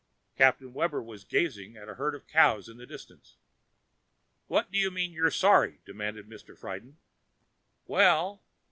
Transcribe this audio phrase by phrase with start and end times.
[0.35, 3.37] Captain Webber was gazing at a herd of cows in the distance.
[4.47, 6.57] "What do you mean, you're 'sorry'?" demanded Mr.
[6.57, 6.95] Friden.
[7.85, 8.41] "Well...."